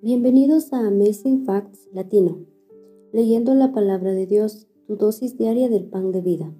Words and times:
Bienvenidos 0.00 0.72
a 0.72 0.86
Amazing 0.86 1.44
Facts 1.44 1.88
Latino, 1.92 2.38
leyendo 3.12 3.52
la 3.54 3.72
palabra 3.72 4.12
de 4.12 4.26
Dios, 4.26 4.68
tu 4.86 4.94
dosis 4.94 5.36
diaria 5.36 5.68
del 5.68 5.86
pan 5.86 6.12
de 6.12 6.20
vida. 6.20 6.54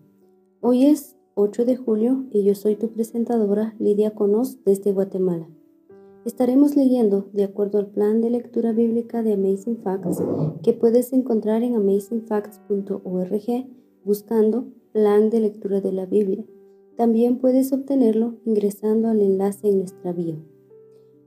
Hoy 0.60 0.86
es 0.86 1.14
8 1.34 1.64
de 1.64 1.76
julio 1.76 2.26
y 2.32 2.42
yo 2.42 2.56
soy 2.56 2.74
tu 2.74 2.88
presentadora 2.88 3.76
Lidia 3.78 4.12
Conos 4.12 4.58
desde 4.64 4.90
Guatemala. 4.90 5.48
Estaremos 6.24 6.74
leyendo 6.74 7.28
de 7.32 7.44
acuerdo 7.44 7.78
al 7.78 7.86
plan 7.86 8.20
de 8.20 8.30
lectura 8.30 8.72
bíblica 8.72 9.22
de 9.22 9.34
Amazing 9.34 9.76
Facts 9.84 10.20
que 10.64 10.72
puedes 10.72 11.12
encontrar 11.12 11.62
en 11.62 11.76
amazingfacts.org 11.76 13.68
buscando 14.04 14.66
plan 14.90 15.30
de 15.30 15.38
lectura 15.38 15.80
de 15.80 15.92
la 15.92 16.06
Biblia. 16.06 16.44
También 16.96 17.38
puedes 17.38 17.72
obtenerlo 17.72 18.34
ingresando 18.44 19.06
al 19.06 19.20
enlace 19.20 19.68
en 19.68 19.78
nuestra 19.78 20.12
bio. 20.12 20.57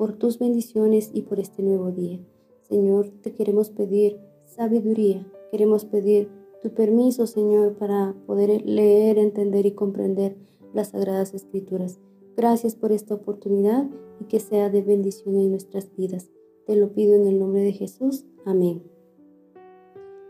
por 0.00 0.14
tus 0.14 0.38
bendiciones 0.38 1.10
y 1.12 1.20
por 1.20 1.40
este 1.40 1.62
nuevo 1.62 1.92
día. 1.92 2.18
Señor, 2.62 3.10
te 3.20 3.34
queremos 3.34 3.68
pedir 3.68 4.18
sabiduría, 4.46 5.30
queremos 5.50 5.84
pedir 5.84 6.30
tu 6.62 6.70
permiso, 6.70 7.26
Señor, 7.26 7.74
para 7.74 8.14
poder 8.26 8.62
leer, 8.64 9.18
entender 9.18 9.66
y 9.66 9.72
comprender 9.72 10.38
las 10.72 10.88
sagradas 10.88 11.34
escrituras. 11.34 12.00
Gracias 12.34 12.76
por 12.76 12.92
esta 12.92 13.14
oportunidad 13.14 13.90
y 14.22 14.24
que 14.24 14.40
sea 14.40 14.70
de 14.70 14.80
bendición 14.80 15.36
en 15.36 15.50
nuestras 15.50 15.94
vidas. 15.94 16.30
Te 16.66 16.76
lo 16.76 16.94
pido 16.94 17.14
en 17.14 17.26
el 17.26 17.38
nombre 17.38 17.60
de 17.60 17.72
Jesús. 17.72 18.24
Amén. 18.46 18.82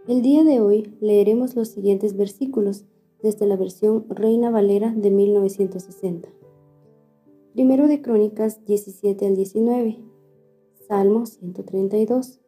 El 0.08 0.20
día 0.20 0.42
de 0.42 0.60
hoy 0.60 0.96
leeremos 1.00 1.54
los 1.54 1.68
siguientes 1.68 2.16
versículos 2.16 2.86
desde 3.22 3.46
la 3.46 3.56
versión 3.56 4.04
Reina 4.08 4.50
Valera 4.50 4.92
de 4.96 5.12
1960. 5.12 6.39
Primero 7.52 7.88
de 7.88 8.00
Crónicas 8.00 8.64
17 8.64 9.26
al 9.26 9.34
19. 9.34 9.98
Salmo 10.86 11.26
132. 11.26 12.38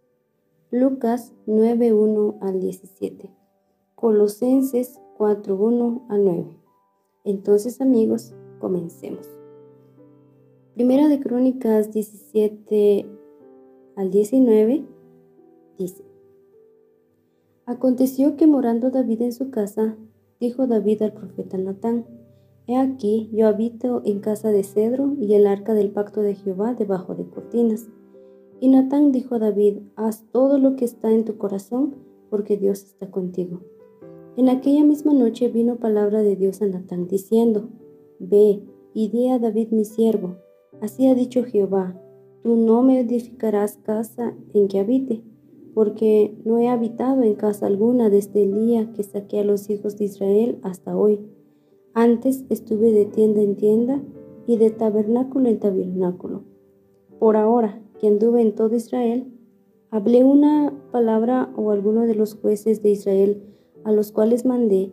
Lucas 0.70 1.32
9.1 1.46 2.38
al 2.40 2.60
17. 2.60 3.28
Colosenses 3.96 5.00
4.1 5.18 6.06
al 6.08 6.24
9. 6.24 6.56
Entonces 7.24 7.80
amigos, 7.80 8.32
comencemos. 8.60 9.28
Primera 10.74 11.08
de 11.08 11.18
Crónicas 11.18 11.92
17 11.92 13.06
al 13.96 14.10
19 14.10 14.84
dice. 15.78 16.04
Aconteció 17.66 18.36
que 18.36 18.46
morando 18.46 18.90
David 18.90 19.22
en 19.22 19.32
su 19.32 19.50
casa, 19.50 19.96
dijo 20.38 20.68
David 20.68 21.02
al 21.02 21.12
profeta 21.12 21.58
Natán, 21.58 22.06
He 22.68 22.76
aquí, 22.76 23.28
yo 23.32 23.48
habito 23.48 24.02
en 24.04 24.20
casa 24.20 24.52
de 24.52 24.62
cedro 24.62 25.16
y 25.20 25.34
el 25.34 25.48
arca 25.48 25.74
del 25.74 25.90
pacto 25.90 26.22
de 26.22 26.36
Jehová 26.36 26.74
debajo 26.74 27.14
de 27.14 27.28
cortinas. 27.28 27.88
Y 28.60 28.68
Natán 28.68 29.10
dijo 29.10 29.34
a 29.34 29.38
David, 29.40 29.78
haz 29.96 30.24
todo 30.30 30.58
lo 30.58 30.76
que 30.76 30.84
está 30.84 31.10
en 31.10 31.24
tu 31.24 31.38
corazón, 31.38 31.96
porque 32.30 32.56
Dios 32.56 32.84
está 32.84 33.10
contigo. 33.10 33.60
En 34.36 34.48
aquella 34.48 34.84
misma 34.84 35.12
noche 35.12 35.48
vino 35.48 35.76
palabra 35.76 36.22
de 36.22 36.36
Dios 36.36 36.62
a 36.62 36.66
Natán, 36.66 37.08
diciendo, 37.08 37.68
Ve 38.20 38.62
y 38.94 39.08
di 39.08 39.28
a 39.28 39.40
David 39.40 39.70
mi 39.72 39.84
siervo, 39.84 40.36
así 40.80 41.08
ha 41.08 41.14
dicho 41.16 41.42
Jehová, 41.42 42.00
tú 42.44 42.54
no 42.54 42.82
me 42.82 43.00
edificarás 43.00 43.78
casa 43.78 44.34
en 44.54 44.68
que 44.68 44.78
habite, 44.78 45.24
porque 45.74 46.38
no 46.44 46.58
he 46.58 46.68
habitado 46.68 47.22
en 47.22 47.34
casa 47.34 47.66
alguna 47.66 48.08
desde 48.08 48.44
el 48.44 48.54
día 48.54 48.92
que 48.92 49.02
saqué 49.02 49.40
a 49.40 49.44
los 49.44 49.68
hijos 49.68 49.98
de 49.98 50.04
Israel 50.04 50.60
hasta 50.62 50.96
hoy 50.96 51.20
antes 51.94 52.44
estuve 52.48 52.92
de 52.92 53.06
tienda 53.06 53.42
en 53.42 53.56
tienda 53.56 54.02
y 54.46 54.56
de 54.56 54.70
tabernáculo 54.70 55.48
en 55.48 55.58
tabernáculo. 55.58 56.44
Por 57.18 57.36
ahora 57.36 57.82
que 58.00 58.08
anduve 58.08 58.40
en 58.40 58.54
todo 58.54 58.74
Israel, 58.74 59.32
hablé 59.90 60.24
una 60.24 60.72
palabra 60.90 61.52
o 61.56 61.70
alguno 61.70 62.06
de 62.06 62.14
los 62.14 62.34
jueces 62.34 62.82
de 62.82 62.90
Israel 62.90 63.42
a 63.84 63.92
los 63.92 64.10
cuales 64.10 64.44
mandé 64.46 64.92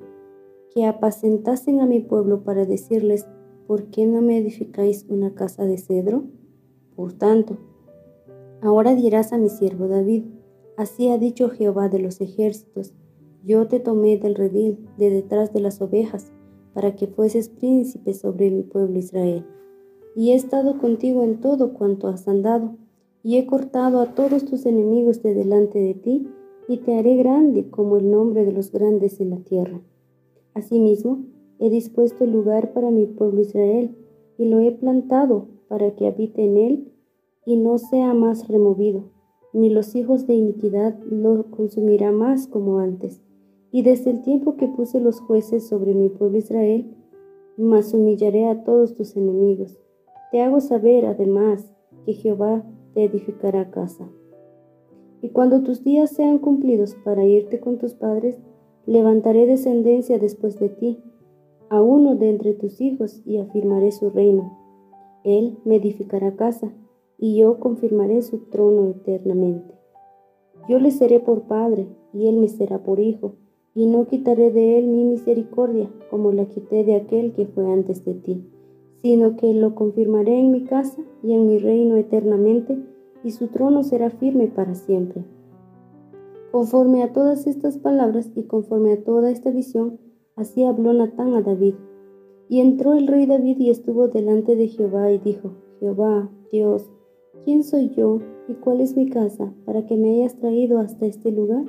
que 0.73 0.85
apacentasen 0.85 1.79
a 1.79 1.85
mi 1.85 1.99
pueblo 1.99 2.43
para 2.43 2.65
decirles, 2.65 3.27
¿por 3.65 3.85
qué 3.85 4.05
no 4.05 4.21
me 4.21 4.37
edificáis 4.37 5.05
una 5.09 5.33
casa 5.33 5.65
de 5.65 5.77
cedro? 5.77 6.25
Por 6.95 7.13
tanto, 7.13 7.57
ahora 8.61 8.93
dirás 8.93 9.31
a 9.31 9.37
mi 9.37 9.49
siervo 9.49 9.87
David, 9.87 10.25
así 10.77 11.09
ha 11.09 11.17
dicho 11.17 11.49
Jehová 11.49 11.87
de 11.87 11.99
los 11.99 12.19
ejércitos, 12.21 12.93
yo 13.43 13.67
te 13.67 13.79
tomé 13.79 14.17
del 14.17 14.35
redil 14.35 14.85
de 14.97 15.09
detrás 15.09 15.53
de 15.53 15.61
las 15.61 15.81
ovejas, 15.81 16.33
para 16.79 16.95
que 16.95 17.07
fueses 17.07 17.49
príncipe 17.49 18.13
sobre 18.13 18.49
mi 18.49 18.63
pueblo 18.63 18.97
Israel. 18.97 19.45
Y 20.15 20.31
he 20.31 20.35
estado 20.35 20.77
contigo 20.77 21.25
en 21.25 21.41
todo 21.41 21.73
cuanto 21.73 22.07
has 22.07 22.25
andado, 22.29 22.77
y 23.21 23.35
he 23.35 23.45
cortado 23.45 23.99
a 23.99 24.15
todos 24.15 24.45
tus 24.45 24.65
enemigos 24.65 25.21
de 25.21 25.33
delante 25.33 25.77
de 25.77 25.93
ti, 25.93 26.29
y 26.69 26.77
te 26.77 26.97
haré 26.97 27.17
grande 27.17 27.69
como 27.69 27.97
el 27.97 28.09
nombre 28.09 28.45
de 28.45 28.53
los 28.53 28.71
grandes 28.71 29.19
en 29.19 29.31
la 29.31 29.39
tierra. 29.39 29.81
Asimismo, 30.53 31.25
he 31.59 31.69
dispuesto 31.69 32.25
lugar 32.25 32.71
para 32.71 32.91
mi 32.91 33.07
pueblo 33.07 33.41
Israel, 33.41 33.97
y 34.37 34.45
lo 34.45 34.61
he 34.61 34.71
plantado 34.71 35.47
para 35.67 35.97
que 35.97 36.07
habite 36.07 36.45
en 36.45 36.55
él, 36.55 36.93
y 37.45 37.57
no 37.57 37.77
sea 37.77 38.13
más 38.13 38.47
removido, 38.47 39.03
ni 39.51 39.69
los 39.69 39.95
hijos 39.95 40.27
de 40.27 40.35
iniquidad 40.35 40.97
lo 41.03 41.51
consumirá 41.51 42.13
más 42.13 42.47
como 42.47 42.79
antes 42.79 43.19
y 43.71 43.83
desde 43.83 44.11
el 44.11 44.21
tiempo 44.21 44.55
que 44.55 44.67
puse 44.67 44.99
los 44.99 45.19
jueces 45.21 45.67
sobre 45.67 45.93
mi 45.93 46.09
pueblo 46.09 46.37
Israel, 46.37 46.95
mas 47.57 47.93
humillaré 47.93 48.47
a 48.47 48.63
todos 48.63 48.95
tus 48.95 49.15
enemigos. 49.15 49.77
Te 50.31 50.41
hago 50.41 50.59
saber, 50.59 51.05
además, 51.05 51.71
que 52.05 52.13
Jehová 52.13 52.63
te 52.93 53.03
edificará 53.03 53.69
casa. 53.69 54.09
Y 55.21 55.29
cuando 55.29 55.61
tus 55.61 55.83
días 55.83 56.11
sean 56.11 56.39
cumplidos 56.39 56.95
para 57.03 57.25
irte 57.25 57.59
con 57.59 57.77
tus 57.77 57.93
padres, 57.93 58.39
levantaré 58.85 59.45
descendencia 59.45 60.17
después 60.17 60.57
de 60.59 60.69
ti, 60.69 61.03
a 61.69 61.81
uno 61.81 62.15
de 62.15 62.29
entre 62.29 62.53
tus 62.53 62.81
hijos, 62.81 63.21
y 63.25 63.37
afirmaré 63.37 63.91
su 63.91 64.09
reino. 64.09 64.57
Él 65.23 65.59
me 65.65 65.75
edificará 65.75 66.35
casa, 66.35 66.73
y 67.17 67.37
yo 67.37 67.59
confirmaré 67.59 68.21
su 68.21 68.45
trono 68.49 68.87
eternamente. 68.87 69.75
Yo 70.67 70.79
le 70.79 70.89
seré 70.89 71.19
por 71.19 71.43
padre, 71.43 71.87
y 72.13 72.27
él 72.27 72.37
me 72.37 72.47
será 72.47 72.81
por 72.81 72.99
hijo 72.99 73.35
y 73.79 73.85
no 73.85 74.07
quitaré 74.07 74.51
de 74.51 74.77
él 74.77 74.87
mi 74.87 75.05
misericordia, 75.05 75.89
como 76.11 76.33
la 76.33 76.43
quité 76.49 76.83
de 76.83 76.95
aquel 76.95 77.31
que 77.31 77.45
fue 77.45 77.71
antes 77.71 78.03
de 78.03 78.13
ti, 78.13 78.43
sino 79.01 79.37
que 79.37 79.53
lo 79.53 79.73
confirmaré 79.73 80.37
en 80.37 80.51
mi 80.51 80.65
casa 80.65 81.01
y 81.23 81.31
en 81.31 81.47
mi 81.47 81.59
reino 81.59 81.95
eternamente, 81.95 82.77
y 83.23 83.31
su 83.31 83.47
trono 83.47 83.83
será 83.83 84.09
firme 84.09 84.47
para 84.47 84.75
siempre. 84.75 85.23
Conforme 86.51 87.03
a 87.03 87.13
todas 87.13 87.47
estas 87.47 87.77
palabras 87.77 88.29
y 88.35 88.43
conforme 88.43 88.91
a 88.91 89.01
toda 89.01 89.31
esta 89.31 89.49
visión, 89.49 89.97
así 90.35 90.65
habló 90.65 90.91
Natán 90.91 91.33
a 91.35 91.41
David. 91.41 91.75
Y 92.49 92.59
entró 92.59 92.95
el 92.95 93.07
rey 93.07 93.27
David 93.27 93.59
y 93.59 93.69
estuvo 93.69 94.09
delante 94.09 94.57
de 94.57 94.67
Jehová 94.67 95.09
y 95.09 95.19
dijo, 95.19 95.51
Jehová, 95.79 96.29
Dios, 96.51 96.91
¿quién 97.45 97.63
soy 97.63 97.91
yo 97.95 98.19
y 98.49 98.55
cuál 98.55 98.81
es 98.81 98.97
mi 98.97 99.09
casa 99.09 99.53
para 99.63 99.85
que 99.85 99.95
me 99.95 100.15
hayas 100.15 100.35
traído 100.37 100.79
hasta 100.79 101.05
este 101.05 101.31
lugar? 101.31 101.63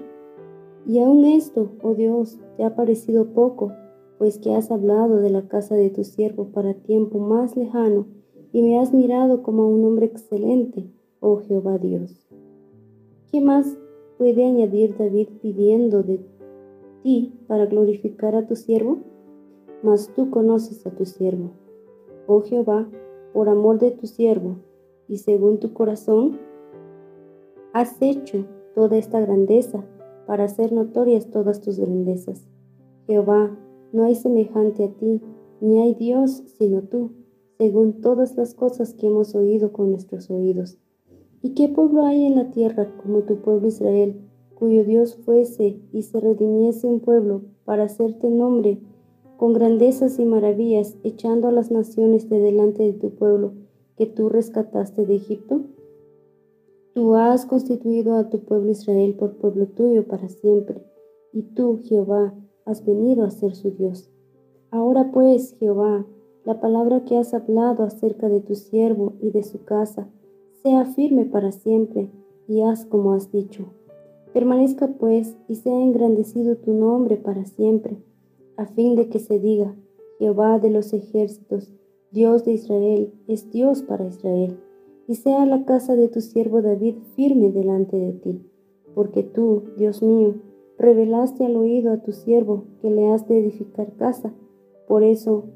Y 0.91 0.99
aun 0.99 1.25
esto, 1.25 1.71
oh 1.85 1.95
Dios, 1.95 2.41
te 2.57 2.65
ha 2.65 2.75
parecido 2.75 3.27
poco, 3.27 3.71
pues 4.19 4.41
que 4.41 4.57
has 4.57 4.73
hablado 4.73 5.21
de 5.21 5.31
la 5.31 5.47
casa 5.47 5.77
de 5.77 5.89
tu 5.89 6.03
siervo 6.03 6.47
para 6.47 6.75
tiempo 6.75 7.21
más 7.21 7.57
lejano, 7.57 8.09
y 8.53 8.61
me 8.61 8.77
has 8.77 8.93
mirado 8.93 9.45
como 9.45 9.63
a 9.63 9.69
un 9.69 9.85
hombre 9.85 10.07
excelente, 10.07 10.91
oh 11.21 11.37
Jehová 11.37 11.79
Dios. 11.79 12.27
¿Qué 13.31 13.41
más 13.41 13.79
puede 14.19 14.45
añadir 14.45 14.97
David 14.99 15.29
pidiendo 15.41 16.03
de 16.03 16.27
ti 17.05 17.39
para 17.47 17.67
glorificar 17.67 18.35
a 18.35 18.49
tu 18.49 18.57
siervo? 18.57 18.99
Mas 19.85 20.13
tú 20.13 20.29
conoces 20.31 20.85
a 20.89 20.91
tu 20.91 21.05
siervo. 21.05 21.53
Oh 22.27 22.41
Jehová, 22.41 22.89
por 23.33 23.49
amor 23.49 23.79
de 23.79 23.93
tu 23.93 24.09
siervo, 24.09 24.57
y 25.07 25.19
según 25.19 25.61
tu 25.61 25.73
corazón, 25.73 26.41
has 27.73 27.97
hecho 28.03 28.45
toda 28.75 28.97
esta 28.97 29.21
grandeza 29.21 29.85
para 30.31 30.45
hacer 30.45 30.73
notorias 30.73 31.29
todas 31.33 31.61
tus 31.61 31.81
grandezas. 31.81 32.47
Jehová, 33.09 33.59
no 33.93 34.05
hay 34.05 34.15
semejante 34.15 34.85
a 34.85 34.89
ti, 34.89 35.21
ni 35.61 35.81
hay 35.81 35.97
Dios 35.97 36.45
sino 36.57 36.83
tú, 36.83 37.11
según 37.59 38.01
todas 38.01 38.37
las 38.37 38.55
cosas 38.55 38.95
que 38.95 39.09
hemos 39.09 39.35
oído 39.35 39.73
con 39.73 39.91
nuestros 39.91 40.31
oídos. 40.31 40.79
¿Y 41.43 41.55
qué 41.55 41.69
pueblo 41.69 42.07
hay 42.07 42.27
en 42.27 42.37
la 42.37 42.53
tierra 42.53 42.97
como 43.03 43.23
tu 43.23 43.39
pueblo 43.39 43.67
Israel, 43.67 44.21
cuyo 44.55 44.85
Dios 44.85 45.17
fuese 45.17 45.81
y 45.93 46.03
se 46.03 46.21
redimiese 46.21 46.87
un 46.87 47.01
pueblo 47.01 47.43
para 47.65 47.83
hacerte 47.83 48.31
nombre 48.31 48.79
con 49.37 49.53
grandezas 49.53 50.21
y 50.21 50.27
maravillas, 50.27 50.97
echando 51.03 51.49
a 51.49 51.53
las 51.53 51.73
naciones 51.73 52.31
de 52.31 52.39
delante 52.39 52.85
de 52.85 52.93
tu 52.93 53.17
pueblo 53.17 53.55
que 53.97 54.07
tú 54.07 54.29
rescataste 54.29 55.07
de 55.07 55.17
Egipto? 55.17 55.63
Tú 56.95 57.15
has 57.15 57.47
constituido 57.47 58.17
a 58.17 58.31
tu 58.31 58.41
pueblo 58.41 58.73
Israel 58.73 59.15
por 59.15 59.37
pueblo 59.37 59.67
tuyo 59.69 60.09
para 60.09 60.29
siempre, 60.29 60.83
y 61.33 61.43
tú, 61.43 61.81
Jehová, 61.85 62.35
has 62.65 62.85
venido 62.85 63.25
a 63.25 63.31
ser 63.31 63.55
su 63.55 63.71
Dios. 63.71 64.11
Ahora 64.73 65.11
pues, 65.13 65.57
Jehová, 65.59 66.05
la 66.45 66.61
palabra 66.61 67.05
que 67.05 67.17
has 67.17 67.33
hablado 67.33 67.85
acerca 67.85 68.29
de 68.29 68.41
tu 68.41 68.55
siervo 68.55 69.15
y 69.21 69.31
de 69.31 69.45
su 69.45 69.65
casa, 69.65 70.09
sea 70.63 70.85
firme 70.85 71.27
para 71.27 71.53
siempre, 71.53 72.11
y 72.49 72.63
haz 72.63 72.85
como 72.87 73.13
has 73.13 73.31
dicho. 73.31 73.67
Permanezca 74.33 74.89
pues 74.89 75.37
y 75.47 75.57
sea 75.57 75.81
engrandecido 75.81 76.57
tu 76.57 76.73
nombre 76.73 77.17
para 77.17 77.45
siempre, 77.45 77.99
a 78.57 78.67
fin 78.67 78.97
de 78.97 79.09
que 79.09 79.21
se 79.21 79.39
diga, 79.39 79.77
Jehová 80.19 80.59
de 80.59 80.71
los 80.71 80.93
ejércitos, 80.93 81.73
Dios 82.11 82.45
de 82.45 82.55
Israel, 82.55 83.13
es 83.29 83.49
Dios 83.51 83.83
para 83.83 84.07
Israel, 84.07 84.59
y 85.11 85.17
sea 85.17 85.45
la 85.45 85.65
casa 85.65 85.97
de 85.97 86.07
tu 86.07 86.21
siervo 86.21 86.63
David 86.63 86.95
firme 87.17 87.51
delante 87.51 87.97
de 87.97 88.13
ti, 88.13 88.47
porque 88.95 89.25
tú, 89.25 89.65
Dios 89.77 90.05
mío, 90.05 90.37
revelaste 90.79 91.45
al 91.45 91.57
oído 91.57 91.93
a 91.93 91.97
tu 91.97 92.13
siervo 92.13 92.67
que 92.81 92.93
le 92.93 93.11
has 93.11 93.27
de 93.27 93.41
edificar 93.41 93.93
casa, 93.97 94.33
por 94.87 95.03
eso 95.03 95.47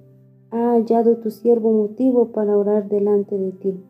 ha 0.51 0.73
hallado 0.73 1.19
tu 1.19 1.31
siervo 1.31 1.71
motivo 1.71 2.33
para 2.33 2.59
orar 2.59 2.89
delante 2.89 3.39
de 3.39 3.53
ti. 3.53 3.81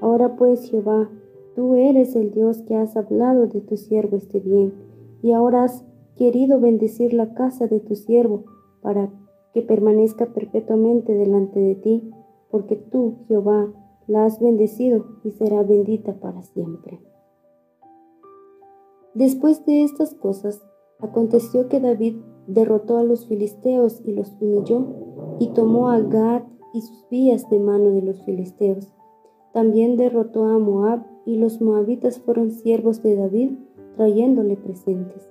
Ahora 0.00 0.36
pues, 0.36 0.70
Jehová, 0.70 1.10
tú 1.54 1.74
eres 1.74 2.16
el 2.16 2.30
Dios 2.30 2.62
que 2.62 2.74
has 2.74 2.96
hablado 2.96 3.46
de 3.46 3.60
tu 3.60 3.76
siervo 3.76 4.16
este 4.16 4.40
bien, 4.40 4.72
y 5.20 5.32
ahora 5.32 5.64
has 5.64 5.84
querido 6.16 6.60
bendecir 6.60 7.12
la 7.12 7.34
casa 7.34 7.66
de 7.66 7.80
tu 7.80 7.94
siervo 7.94 8.44
para 8.80 9.10
que 9.52 9.60
permanezca 9.60 10.32
perpetuamente 10.32 11.12
delante 11.12 11.60
de 11.60 11.74
ti, 11.74 12.10
porque 12.50 12.76
tú, 12.76 13.16
Jehová, 13.28 13.70
la 14.06 14.24
has 14.24 14.40
bendecido 14.40 15.06
y 15.24 15.30
será 15.30 15.62
bendita 15.62 16.14
para 16.20 16.42
siempre. 16.42 17.00
Después 19.14 19.64
de 19.64 19.84
estas 19.84 20.14
cosas, 20.14 20.62
aconteció 20.98 21.68
que 21.68 21.80
David 21.80 22.16
derrotó 22.46 22.98
a 22.98 23.04
los 23.04 23.26
filisteos 23.26 24.02
y 24.04 24.12
los 24.12 24.32
humilló, 24.40 24.86
y 25.38 25.48
tomó 25.48 25.88
a 25.88 26.00
Gad 26.00 26.42
y 26.72 26.80
sus 26.80 27.08
vías 27.08 27.48
de 27.48 27.60
mano 27.60 27.90
de 27.90 28.02
los 28.02 28.22
filisteos. 28.24 28.92
También 29.52 29.96
derrotó 29.96 30.44
a 30.46 30.58
Moab, 30.58 31.06
y 31.26 31.38
los 31.38 31.60
moabitas 31.60 32.18
fueron 32.18 32.50
siervos 32.50 33.02
de 33.02 33.16
David, 33.16 33.52
trayéndole 33.96 34.56
presentes. 34.56 35.30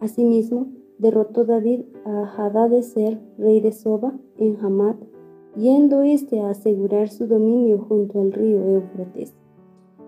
Asimismo, 0.00 0.66
derrotó 0.98 1.44
David 1.44 1.84
a 2.04 2.24
Hadadezer, 2.36 3.20
rey 3.38 3.60
de 3.60 3.72
Soba, 3.72 4.18
en 4.36 4.56
Hamat, 4.56 4.96
yendo 5.56 6.02
éste 6.02 6.40
a 6.40 6.50
asegurar 6.50 7.08
su 7.08 7.26
dominio 7.26 7.78
junto 7.78 8.20
al 8.20 8.32
río 8.32 8.62
Éufrates. 8.64 9.34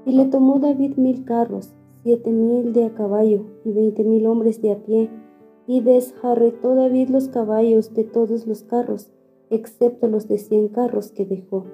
Y 0.07 0.13
le 0.13 0.27
tomó 0.27 0.59
David 0.59 0.97
mil 0.97 1.25
carros, 1.25 1.73
siete 2.03 2.31
mil 2.31 2.73
de 2.73 2.85
a 2.87 2.95
caballo 2.95 3.45
y 3.65 3.73
veinte 3.73 4.05
mil 4.05 4.27
hombres 4.27 4.61
de 4.61 4.73
a 4.73 4.83
pie, 4.83 5.11
y 5.67 5.81
desjarretó 5.81 6.75
David 6.75 7.09
los 7.09 7.29
caballos 7.29 7.95
de 7.95 8.05
todos 8.05 8.47
los 8.47 8.63
carros, 8.63 9.13
excepto 9.51 10.09
los 10.09 10.27
de 10.29 10.39
cien 10.39 10.69
carros 10.69 11.13
que 11.13 11.25
dejó. 11.25 11.67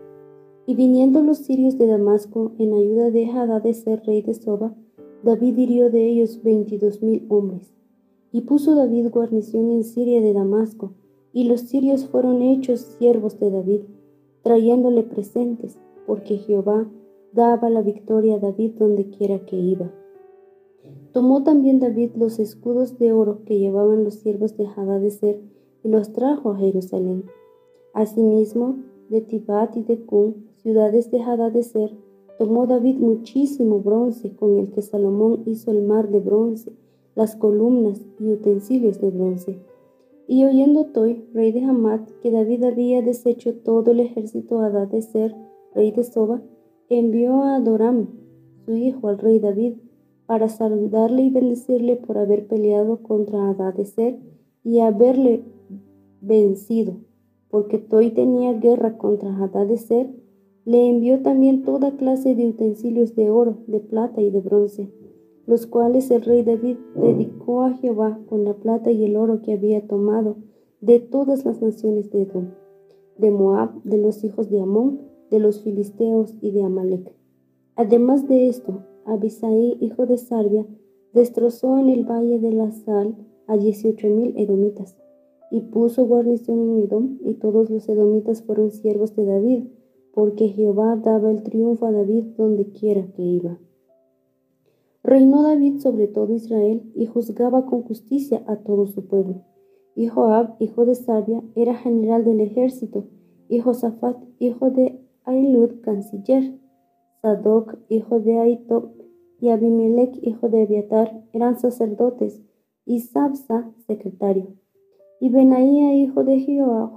Y 0.66 0.74
viniendo 0.74 1.22
los 1.22 1.38
sirios 1.38 1.78
de 1.78 1.86
Damasco 1.86 2.52
en 2.58 2.74
ayuda 2.74 3.10
de 3.10 3.26
Hadadezer, 3.26 4.02
rey 4.04 4.20
de 4.20 4.34
Soba, 4.34 4.74
David 5.22 5.56
hirió 5.56 5.90
de 5.90 6.06
ellos 6.06 6.42
veintidós 6.42 7.02
mil 7.02 7.24
hombres. 7.30 7.72
Y 8.30 8.42
puso 8.42 8.74
David 8.74 9.08
guarnición 9.10 9.70
en 9.70 9.84
Siria 9.84 10.20
de 10.20 10.34
Damasco, 10.34 10.92
y 11.32 11.44
los 11.44 11.62
sirios 11.62 12.06
fueron 12.06 12.42
hechos 12.42 12.80
siervos 12.80 13.38
de 13.38 13.50
David, 13.50 13.80
trayéndole 14.42 15.02
presentes, 15.02 15.78
porque 16.06 16.38
Jehová 16.38 16.88
daba 17.32 17.70
la 17.70 17.82
victoria 17.82 18.36
a 18.36 18.38
David 18.38 18.72
donde 18.78 19.10
quiera 19.10 19.44
que 19.44 19.56
iba. 19.56 19.90
Tomó 21.12 21.42
también 21.42 21.80
David 21.80 22.12
los 22.16 22.38
escudos 22.38 22.98
de 22.98 23.12
oro 23.12 23.44
que 23.44 23.58
llevaban 23.58 24.04
los 24.04 24.14
siervos 24.14 24.56
de 24.56 24.66
Hadadezer 24.66 25.40
y 25.84 25.88
los 25.88 26.12
trajo 26.12 26.52
a 26.52 26.58
Jerusalén. 26.58 27.24
Asimismo, 27.92 28.76
de 29.08 29.20
Tibat 29.22 29.76
y 29.76 29.82
de 29.82 30.04
Cun, 30.04 30.48
ciudades 30.56 31.10
de 31.10 31.20
Hadadezer, 31.22 31.92
tomó 32.38 32.66
David 32.66 32.96
muchísimo 32.96 33.80
bronce 33.80 34.34
con 34.36 34.58
el 34.58 34.70
que 34.70 34.82
Salomón 34.82 35.42
hizo 35.46 35.70
el 35.70 35.82
mar 35.82 36.08
de 36.08 36.20
bronce 36.20 36.72
las 37.14 37.34
columnas 37.34 38.00
y 38.20 38.32
utensilios 38.32 39.00
de 39.00 39.10
bronce. 39.10 39.58
Y 40.30 40.44
oyendo 40.44 40.84
Toy, 40.84 41.24
rey 41.32 41.52
de 41.52 41.64
Hamat, 41.64 42.06
que 42.20 42.30
David 42.30 42.62
había 42.64 43.00
deshecho 43.00 43.54
todo 43.54 43.92
el 43.92 44.00
ejército 44.00 44.60
de 44.60 45.00
Ser, 45.00 45.34
rey 45.74 45.90
de 45.90 46.04
Soba, 46.04 46.42
envió 46.90 47.44
a 47.44 47.56
Adoram, 47.56 48.08
su 48.66 48.76
hijo, 48.76 49.08
al 49.08 49.16
rey 49.16 49.38
David, 49.38 49.76
para 50.26 50.50
saludarle 50.50 51.22
y 51.22 51.30
bendecirle 51.30 51.96
por 51.96 52.18
haber 52.18 52.46
peleado 52.46 53.02
contra 53.02 53.56
Ser 53.84 54.18
y 54.62 54.80
haberle 54.80 55.44
vencido, 56.20 56.98
porque 57.48 57.78
Toy 57.78 58.10
tenía 58.10 58.52
guerra 58.52 58.98
contra 58.98 59.34
Ser, 59.78 60.10
le 60.66 60.90
envió 60.90 61.22
también 61.22 61.62
toda 61.62 61.96
clase 61.96 62.34
de 62.34 62.48
utensilios 62.48 63.16
de 63.16 63.30
oro, 63.30 63.60
de 63.66 63.80
plata 63.80 64.20
y 64.20 64.30
de 64.30 64.42
bronce 64.42 64.90
los 65.48 65.66
cuales 65.66 66.10
el 66.10 66.20
rey 66.20 66.42
David 66.42 66.76
dedicó 66.94 67.62
a 67.62 67.72
Jehová 67.72 68.20
con 68.28 68.44
la 68.44 68.52
plata 68.52 68.90
y 68.90 69.02
el 69.06 69.16
oro 69.16 69.40
que 69.40 69.54
había 69.54 69.86
tomado 69.88 70.36
de 70.82 71.00
todas 71.00 71.46
las 71.46 71.62
naciones 71.62 72.10
de 72.10 72.22
Edom, 72.22 72.50
de 73.16 73.30
Moab, 73.30 73.82
de 73.82 73.96
los 73.96 74.22
hijos 74.24 74.50
de 74.50 74.60
Amón, 74.60 75.00
de 75.30 75.38
los 75.38 75.62
filisteos 75.62 76.34
y 76.42 76.50
de 76.50 76.64
Amalek. 76.64 77.14
Además 77.76 78.28
de 78.28 78.48
esto, 78.48 78.84
Abisai, 79.06 79.78
hijo 79.80 80.04
de 80.04 80.18
Sarbia, 80.18 80.66
destrozó 81.14 81.78
en 81.78 81.88
el 81.88 82.04
valle 82.04 82.38
de 82.38 82.52
la 82.52 82.70
Sal 82.70 83.16
a 83.46 83.56
dieciocho 83.56 84.06
mil 84.08 84.34
edomitas, 84.36 84.98
y 85.50 85.62
puso 85.62 86.06
guarnición 86.06 86.60
en 86.60 86.82
Edom, 86.82 87.18
y 87.24 87.32
todos 87.32 87.70
los 87.70 87.88
edomitas 87.88 88.42
fueron 88.42 88.70
siervos 88.70 89.16
de 89.16 89.24
David, 89.24 89.64
porque 90.12 90.48
Jehová 90.48 91.00
daba 91.02 91.30
el 91.30 91.42
triunfo 91.42 91.86
a 91.86 91.92
David 91.92 92.24
donde 92.36 92.66
quiera 92.66 93.06
que 93.16 93.22
iba. 93.22 93.58
Reinó 95.08 95.42
David 95.42 95.78
sobre 95.78 96.06
todo 96.06 96.34
Israel 96.34 96.82
y 96.94 97.06
juzgaba 97.06 97.64
con 97.64 97.80
justicia 97.80 98.44
a 98.46 98.56
todo 98.56 98.86
su 98.86 99.06
pueblo. 99.06 99.42
Y 99.94 100.08
Joab, 100.08 100.56
hijo 100.58 100.84
de 100.84 100.94
Sabia, 100.94 101.42
era 101.54 101.74
general 101.74 102.26
del 102.26 102.42
ejército, 102.42 103.06
y 103.48 103.60
Josafat, 103.60 104.18
hijo 104.38 104.70
de 104.70 105.00
Ailud, 105.24 105.80
canciller. 105.80 106.58
Sadoc, 107.22 107.78
hijo 107.88 108.20
de 108.20 108.38
Aitob, 108.38 108.90
y 109.40 109.48
Abimelech, 109.48 110.14
hijo 110.20 110.50
de 110.50 110.64
Abiatar, 110.64 111.24
eran 111.32 111.58
sacerdotes, 111.58 112.42
y 112.84 113.00
Sabsa, 113.00 113.72
secretario. 113.86 114.48
Y 115.20 115.30
Benaía, 115.30 115.94
hijo 115.94 116.22
de 116.22 116.38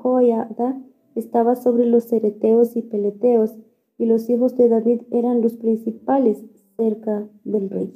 Joiada, 0.01 0.83
estaba 1.15 1.55
sobre 1.55 1.85
los 1.85 2.03
cereteos 2.03 2.75
y 2.75 2.81
peleteos, 2.81 3.57
y 3.97 4.05
los 4.05 4.29
hijos 4.29 4.57
de 4.57 4.67
David 4.67 5.03
eran 5.12 5.39
los 5.39 5.55
principales 5.55 6.43
cerca 6.75 7.29
del 7.45 7.69
rey. 7.69 7.93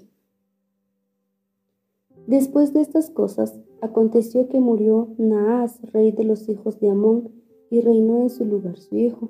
Después 2.28 2.74
de 2.74 2.82
estas 2.82 3.10
cosas, 3.10 3.60
aconteció 3.82 4.48
que 4.48 4.60
murió 4.60 5.10
Naas, 5.18 5.80
rey 5.94 6.12
de 6.12 6.24
los 6.24 6.50
hijos 6.50 6.80
de 6.80 6.90
Amón, 6.90 7.30
y 7.70 7.82
reinó 7.82 8.22
en 8.22 8.30
su 8.30 8.46
lugar 8.46 8.78
su 8.78 8.96
hijo. 8.96 9.30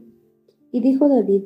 Y 0.72 0.82
dijo 0.82 1.10
David, 1.10 1.44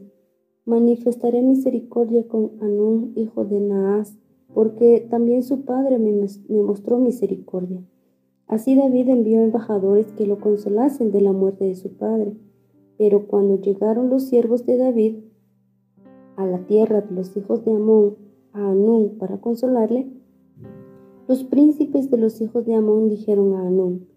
manifestaré 0.66 1.42
misericordia 1.42 2.28
con 2.28 2.52
Anún, 2.62 3.14
hijo 3.16 3.46
de 3.46 3.60
Naas, 3.60 4.18
porque 4.54 5.08
también 5.10 5.44
su 5.44 5.66
padre 5.66 5.98
me, 5.98 6.12
mostró 6.62 7.00
misericordia. 7.00 7.84
Así 8.48 8.76
David 8.76 9.10
envió 9.10 9.42
embajadores 9.42 10.12
que 10.12 10.26
lo 10.26 10.40
consolasen 10.40 11.12
de 11.12 11.22
la 11.22 11.32
muerte 11.32 11.66
de 11.66 11.76
su 11.76 11.94
padre. 11.94 12.34
Pero 12.98 13.28
cuando 13.28 13.62
llegaron 13.62 14.10
los 14.10 14.24
siervos 14.24 14.66
de 14.66 14.78
David 14.78 15.16
a 16.36 16.46
la 16.46 16.60
tierra 16.66 17.02
de 17.02 17.16
los 17.16 17.36
hijos 17.38 17.64
de 17.64 17.72
Amón, 17.72 18.18
a 18.54 18.72
Anún, 18.72 19.18
para 19.20 19.40
consolarle, 19.40 20.12
los 21.30 21.44
príncipes 21.44 22.10
de 22.10 22.18
los 22.18 22.42
hijos 22.42 22.66
de 22.66 22.74
Amón 22.74 23.08
dijeron 23.08 23.54
a 23.54 23.68
Anún, 23.68 24.08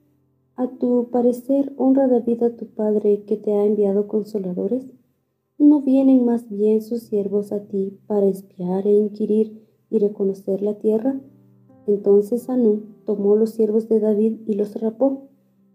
¿A 0.57 0.67
tu 0.79 1.11
parecer 1.11 1.75
honra 1.77 2.09
David 2.09 2.43
a 2.43 2.57
tu 2.57 2.69
padre 2.69 3.25
que 3.27 3.37
te 3.37 3.53
ha 3.53 3.67
enviado 3.67 4.09
consoladores? 4.09 4.91
¿No 5.59 5.83
vienen 5.83 6.25
más 6.25 6.49
bien 6.49 6.81
sus 6.81 7.03
siervos 7.03 7.53
a 7.53 7.65
ti 7.65 7.99
para 8.07 8.27
espiar 8.27 8.87
e 8.87 8.93
inquirir 8.95 9.63
y 9.91 9.99
reconocer 9.99 10.63
la 10.63 10.79
tierra? 10.79 11.21
Entonces 11.87 12.49
Anún 12.49 12.97
tomó 13.05 13.37
los 13.37 13.51
siervos 13.51 13.91
de 13.91 14.01
David 14.01 14.39
y 14.47 14.55
los 14.55 14.81
rapó, 14.81 15.29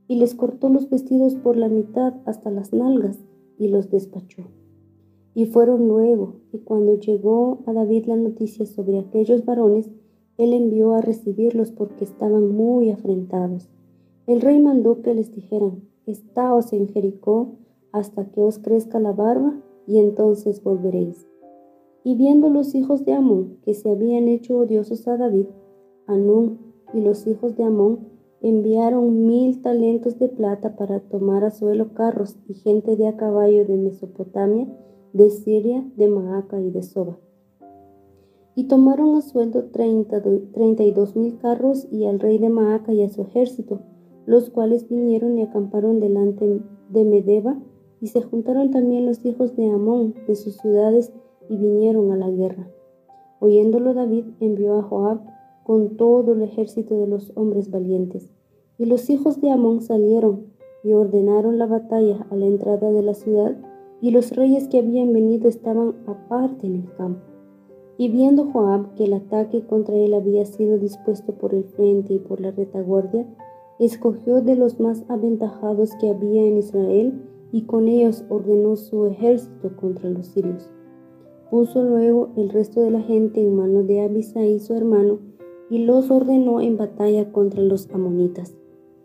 y 0.08 0.16
les 0.16 0.34
cortó 0.34 0.70
los 0.70 0.90
vestidos 0.90 1.36
por 1.36 1.56
la 1.56 1.70
mitad 1.70 2.16
hasta 2.26 2.50
las 2.50 2.74
nalgas, 2.74 3.20
y 3.60 3.68
los 3.68 3.92
despachó. 3.92 4.42
Y 5.36 5.46
fueron 5.46 5.88
luego, 5.88 6.38
y 6.52 6.58
cuando 6.58 6.96
llegó 6.96 7.60
a 7.68 7.74
David 7.74 8.06
la 8.08 8.16
noticia 8.16 8.66
sobre 8.66 8.98
aquellos 8.98 9.46
varones, 9.46 9.92
él 10.38 10.54
envió 10.54 10.94
a 10.94 11.02
recibirlos 11.02 11.72
porque 11.72 12.04
estaban 12.04 12.56
muy 12.56 12.92
afrentados. 12.92 13.70
El 14.28 14.42
rey 14.42 14.60
mandó 14.60 15.02
que 15.02 15.14
les 15.14 15.34
dijeran, 15.34 15.82
Estáos 16.06 16.72
en 16.72 16.88
Jericó 16.88 17.56
hasta 17.92 18.26
que 18.26 18.42
os 18.42 18.60
crezca 18.60 19.00
la 19.00 19.12
barba, 19.12 19.60
y 19.88 20.00
entonces 20.00 20.64
volveréis. 20.64 21.28
Y 22.04 22.16
viendo 22.16 22.50
los 22.50 22.76
hijos 22.76 23.06
de 23.06 23.14
Amón 23.14 23.58
que 23.64 23.74
se 23.74 23.90
habían 23.90 24.28
hecho 24.28 24.58
odiosos 24.58 25.08
a 25.08 25.18
David, 25.18 25.48
Anún 26.06 26.60
y 26.94 27.02
los 27.02 27.28
hijos 27.28 27.56
de 27.58 27.64
Amón 27.64 28.00
enviaron 28.42 29.26
mil 29.26 29.62
talentos 29.62 30.20
de 30.20 30.30
plata 30.30 30.76
para 30.76 31.00
tomar 31.00 31.44
a 31.44 31.52
suelo 31.52 31.94
carros 31.94 32.38
y 32.48 32.54
gente 32.54 32.96
de 32.96 33.08
a 33.08 33.18
caballo 33.18 33.66
de 33.66 33.78
Mesopotamia, 33.78 34.68
de 35.14 35.30
Siria, 35.30 35.86
de 35.96 36.08
Maaca 36.08 36.62
y 36.62 36.70
de 36.70 36.84
Soba. 36.84 37.18
Y 38.58 38.64
tomaron 38.64 39.16
a 39.16 39.22
sueldo 39.22 39.66
treinta, 39.66 40.20
y 40.84 40.92
dos 40.92 41.16
mil 41.16 41.38
carros 41.38 41.88
y 41.92 42.06
al 42.06 42.20
rey 42.20 42.40
de 42.40 42.50
Maaca 42.50 42.92
y 42.92 43.04
a 43.04 43.10
su 43.10 43.22
ejército, 43.22 43.82
los 44.26 44.50
cuales 44.50 44.90
vinieron 44.90 45.38
y 45.38 45.44
acamparon 45.44 46.00
delante 46.00 46.64
de 46.90 47.06
Medeba, 47.06 47.60
y 48.02 48.08
se 48.08 48.24
juntaron 48.24 48.72
también 48.72 49.06
los 49.06 49.24
hijos 49.24 49.56
de 49.56 49.70
Amón 49.70 50.16
de 50.26 50.34
sus 50.34 50.58
ciudades 50.58 51.14
y 51.48 51.56
vinieron 51.56 52.12
a 52.12 52.18
la 52.18 52.32
guerra. 52.32 52.68
Oyéndolo 53.40 53.94
David 53.94 54.26
envió 54.40 54.80
a 54.80 54.82
Joab 54.82 55.20
con 55.64 55.96
todo 55.96 56.34
el 56.34 56.42
ejército 56.42 57.00
de 57.00 57.06
los 57.06 57.32
hombres 57.36 57.70
valientes. 57.70 58.28
Y 58.80 58.86
los 58.86 59.08
hijos 59.12 59.40
de 59.40 59.52
Amón 59.52 59.82
salieron 59.82 60.48
y 60.84 60.94
ordenaron 60.94 61.60
la 61.60 61.68
batalla 61.68 62.26
a 62.32 62.36
la 62.36 62.48
entrada 62.48 62.92
de 62.92 63.04
la 63.04 63.14
ciudad, 63.14 63.56
y 64.02 64.10
los 64.10 64.36
reyes 64.36 64.68
que 64.68 64.80
habían 64.80 65.14
venido 65.14 65.48
estaban 65.48 65.94
aparte 66.08 66.66
en 66.66 66.78
el 66.78 66.92
campo. 66.96 67.37
Y 67.98 68.10
viendo 68.10 68.52
Joab 68.52 68.94
que 68.96 69.06
el 69.06 69.14
ataque 69.14 69.66
contra 69.66 69.96
él 69.96 70.14
había 70.14 70.46
sido 70.46 70.78
dispuesto 70.78 71.34
por 71.34 71.54
el 71.54 71.64
frente 71.64 72.14
y 72.14 72.20
por 72.20 72.40
la 72.40 72.52
retaguardia, 72.52 73.26
escogió 73.80 74.42
de 74.42 74.56
los 74.56 74.80
más 74.80 75.04
aventajados 75.08 75.96
que 76.00 76.10
había 76.10 76.46
en 76.46 76.58
Israel, 76.58 77.22
y 77.52 77.64
con 77.64 77.88
ellos 77.88 78.26
ordenó 78.30 78.76
su 78.76 79.06
ejército 79.06 79.76
contra 79.78 80.10
los 80.10 80.28
sirios. 80.28 80.70
Puso 81.50 81.82
luego 81.82 82.30
el 82.36 82.50
resto 82.50 82.82
de 82.82 82.92
la 82.92 83.02
gente 83.02 83.42
en 83.42 83.56
manos 83.56 83.88
de 83.88 84.02
Abisai 84.02 84.60
su 84.60 84.74
hermano, 84.74 85.20
y 85.70 85.80
los 85.80 86.12
ordenó 86.12 86.62
en 86.62 86.78
batalla 86.78 87.32
contra 87.32 87.62
los 87.62 87.90
amonitas. 87.92 88.56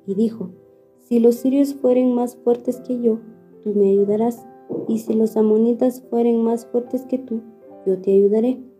Y 0.06 0.14
dijo, 0.14 0.50
si 0.98 1.18
los 1.18 1.36
sirios 1.36 1.74
fueren 1.74 2.14
más 2.14 2.36
fuertes 2.36 2.80
que 2.80 3.00
yo, 3.00 3.18
tú 3.62 3.74
me 3.74 3.90
ayudarás, 3.90 4.46
y 4.88 4.98
si 4.98 5.14
los 5.14 5.36
amonitas 5.36 6.02
fueren 6.10 6.42
más 6.42 6.66
fuertes 6.66 7.04
que 7.06 7.18
tú, 7.18 7.40
yo 7.86 8.00
te 8.00 8.12
ayudaré. 8.12 8.71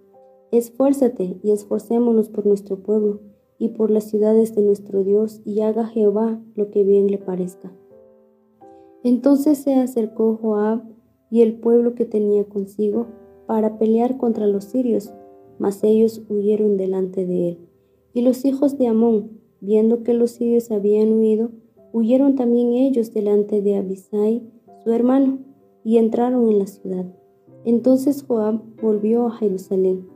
Esfuérzate 0.52 1.38
y 1.42 1.50
esforcémonos 1.50 2.28
por 2.28 2.44
nuestro 2.44 2.76
pueblo 2.76 3.20
y 3.58 3.70
por 3.70 3.90
las 3.90 4.04
ciudades 4.04 4.54
de 4.54 4.60
nuestro 4.60 5.02
Dios, 5.02 5.40
y 5.46 5.62
haga 5.62 5.86
Jehová 5.86 6.42
lo 6.56 6.70
que 6.70 6.84
bien 6.84 7.06
le 7.06 7.16
parezca. 7.16 7.72
Entonces 9.02 9.56
se 9.58 9.74
acercó 9.74 10.36
Joab 10.36 10.82
y 11.30 11.40
el 11.40 11.54
pueblo 11.54 11.94
que 11.94 12.04
tenía 12.04 12.44
consigo 12.44 13.06
para 13.46 13.78
pelear 13.78 14.18
contra 14.18 14.46
los 14.46 14.64
sirios, 14.64 15.14
mas 15.58 15.82
ellos 15.84 16.22
huyeron 16.28 16.76
delante 16.76 17.24
de 17.24 17.48
él. 17.48 17.58
Y 18.12 18.20
los 18.20 18.44
hijos 18.44 18.76
de 18.76 18.88
Amón, 18.88 19.40
viendo 19.60 20.02
que 20.02 20.12
los 20.12 20.32
sirios 20.32 20.70
habían 20.70 21.14
huido, 21.14 21.50
huyeron 21.94 22.34
también 22.34 22.74
ellos 22.74 23.14
delante 23.14 23.62
de 23.62 23.76
Abisai, 23.76 24.42
su 24.84 24.92
hermano, 24.92 25.38
y 25.82 25.96
entraron 25.96 26.50
en 26.50 26.58
la 26.58 26.66
ciudad. 26.66 27.06
Entonces 27.64 28.22
Joab 28.22 28.60
volvió 28.82 29.28
a 29.28 29.30
Jerusalén. 29.30 30.11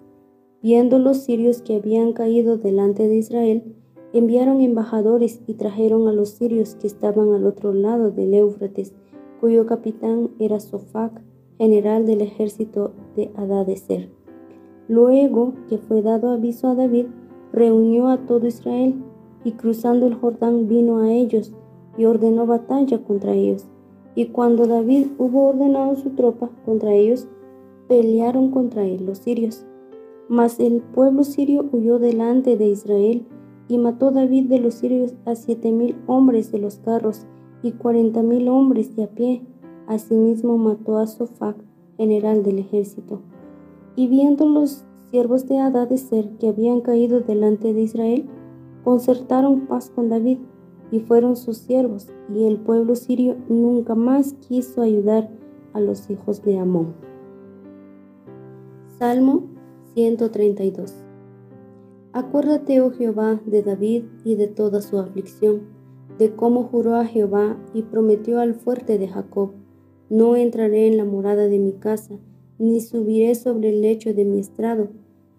Viendo 0.67 0.99
los 0.99 1.19
sirios 1.19 1.63
que 1.63 1.77
habían 1.77 2.13
caído 2.13 2.59
delante 2.59 3.07
de 3.07 3.15
Israel, 3.15 3.63
enviaron 4.13 4.61
embajadores 4.61 5.41
y 5.47 5.55
trajeron 5.55 6.09
a 6.09 6.13
los 6.13 6.31
sirios 6.31 6.75
que 6.75 6.89
estaban 6.89 7.33
al 7.35 7.47
otro 7.47 7.73
lado 7.73 8.11
del 8.11 8.35
Éufrates, 8.35 8.93
cuyo 9.41 9.65
capitán 9.65 10.31
era 10.41 10.59
Sofac, 10.59 11.23
general 11.57 12.05
del 12.05 12.21
ejército 12.21 12.91
de 13.15 13.31
Adadeser. 13.37 14.11
Luego 14.89 15.53
que 15.69 15.79
fue 15.79 16.03
dado 16.03 16.31
aviso 16.31 16.67
a 16.67 16.75
David, 16.75 17.07
reunió 17.53 18.09
a 18.09 18.27
todo 18.27 18.49
Israel 18.49 18.97
y 19.45 19.53
cruzando 19.53 20.09
el 20.09 20.15
Jordán 20.15 20.67
vino 20.67 20.99
a 20.99 21.13
ellos 21.13 21.53
y 21.97 22.07
ordenó 22.07 22.45
batalla 22.45 23.05
contra 23.05 23.35
ellos. 23.35 23.69
Y 24.17 24.31
cuando 24.31 24.67
David 24.67 25.11
hubo 25.17 25.47
ordenado 25.47 25.95
su 25.95 26.11
tropa 26.11 26.51
contra 26.65 26.93
ellos, 26.93 27.29
pelearon 27.87 28.51
contra 28.51 28.85
él 28.85 29.07
los 29.07 29.19
sirios. 29.19 29.65
Mas 30.29 30.59
el 30.59 30.83
pueblo 30.83 31.23
sirio 31.23 31.69
huyó 31.73 31.99
delante 31.99 32.57
de 32.57 32.67
Israel 32.69 33.25
y 33.69 33.79
mató 33.79 34.11
David 34.11 34.49
de 34.49 34.61
los 34.61 34.75
sirios 34.75 35.15
a 35.25 35.35
siete 35.35 35.73
mil 35.73 35.97
hombres 36.07 36.51
de 36.53 36.59
los 36.59 36.79
carros 36.79 37.27
y 37.63 37.73
cuarenta 37.73 38.23
mil 38.23 38.49
hombres 38.49 38.97
de 38.97 39.05
a 39.05 39.09
pie. 39.09 39.43
Asimismo 39.87 40.59
mató 40.59 40.99
a 40.99 41.07
Sofac, 41.07 41.57
general 41.97 42.43
del 42.43 42.59
ejército. 42.59 43.21
Y 43.95 44.09
viendo 44.09 44.47
los 44.47 44.85
siervos 45.11 45.47
de 45.47 45.59
Adadecer 45.59 46.31
que 46.39 46.49
habían 46.49 46.81
caído 46.81 47.21
delante 47.21 47.73
de 47.73 47.83
Israel, 47.83 48.27
concertaron 48.85 49.67
paz 49.67 49.91
con 49.91 50.09
David 50.09 50.39
y 50.91 51.01
fueron 51.01 51.37
sus 51.37 51.59
siervos, 51.59 52.09
y 52.35 52.45
el 52.45 52.59
pueblo 52.59 52.95
sirio 52.95 53.37
nunca 53.49 53.95
más 53.95 54.35
quiso 54.35 54.83
ayudar 54.83 55.31
a 55.73 55.81
los 55.81 56.11
hijos 56.11 56.43
de 56.43 56.59
Amón. 56.59 56.95
Salmo 58.99 59.45
132 59.97 60.95
Acuérdate, 62.13 62.83
oh 62.83 62.91
Jehová, 62.91 63.41
de 63.47 63.63
David 63.63 64.05
y 64.27 64.35
de 64.35 64.47
toda 64.47 64.83
su 64.83 64.99
aflicción, 64.99 65.63
de 66.19 66.35
cómo 66.37 66.65
juró 66.65 66.97
a 66.97 67.07
Jehová 67.07 67.59
y 67.73 67.81
prometió 67.81 68.41
al 68.41 68.57
fuerte 68.57 68.99
de 68.99 69.09
Jacob, 69.09 69.53
no 70.11 70.37
entraré 70.37 70.87
en 70.87 70.99
la 70.99 71.07
morada 71.07 71.49
de 71.49 71.59
mi 71.59 71.73
casa, 71.73 72.19
ni 72.59 72.83
subiré 72.83 73.35
sobre 73.37 73.71
el 73.71 73.81
lecho 73.81 74.13
de 74.13 74.27
mi 74.27 74.39
estrado, 74.39 74.89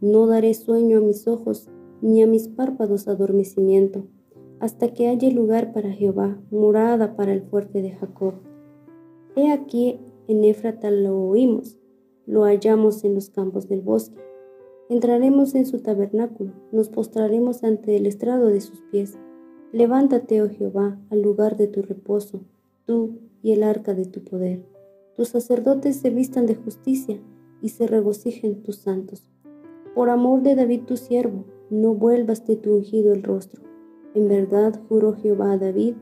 no 0.01 0.25
daré 0.25 0.55
sueño 0.55 0.97
a 0.97 1.01
mis 1.01 1.27
ojos, 1.27 1.69
ni 2.01 2.23
a 2.23 2.27
mis 2.27 2.47
párpados 2.47 3.07
adormecimiento, 3.07 4.07
hasta 4.59 4.91
que 4.91 5.07
haya 5.07 5.29
lugar 5.29 5.71
para 5.71 5.91
Jehová, 5.91 6.41
morada 6.49 7.15
para 7.15 7.31
el 7.31 7.43
fuerte 7.43 7.83
de 7.83 7.91
Jacob. 7.91 8.33
He 9.35 9.51
aquí 9.51 9.99
en 10.27 10.43
Éfrata 10.43 10.89
lo 10.89 11.15
oímos, 11.15 11.77
lo 12.25 12.45
hallamos 12.45 13.03
en 13.03 13.13
los 13.13 13.29
campos 13.29 13.69
del 13.69 13.81
bosque. 13.81 14.25
Entraremos 14.89 15.53
en 15.53 15.65
su 15.65 15.79
tabernáculo, 15.79 16.53
nos 16.72 16.88
postraremos 16.88 17.65
ante 17.65 17.98
el 17.98 18.06
estrado 18.06 18.48
de 18.48 18.62
sus 18.62 18.82
pies. 18.84 19.17
Levántate, 19.74 20.41
oh 20.41 20.50
Jehová, 20.50 20.98
al 21.10 21.22
lugar 21.22 21.58
de 21.58 21.67
tu 21.67 21.82
reposo, 21.82 22.39
tú 22.86 23.20
y 23.44 23.51
el 23.51 23.63
arca 23.63 23.94
de 23.94 24.06
tu 24.06 24.24
poder. 24.24 24.63
Tus 25.17 25.27
sacerdotes 25.27 25.98
se 25.98 26.10
vistan 26.10 26.46
de 26.46 26.56
justicia 26.56 27.20
y 27.62 27.70
se 27.70 27.86
regocijen 27.86 28.63
tus 28.63 28.77
santos. 28.77 29.29
Por 29.94 30.10
amor 30.10 30.41
de 30.41 30.56
David 30.56 30.84
tu 30.86 30.96
siervo, 30.96 31.44
no 31.70 31.94
vuelvas 31.94 32.46
de 32.46 32.56
tu 32.56 32.75
ungido 32.75 33.12
el 33.12 33.24
rostro. 33.24 33.63
En 34.13 34.29
verdad 34.29 34.79
juró 34.88 35.13
Jehová 35.15 35.51
a 35.51 35.58
David, 35.58 35.96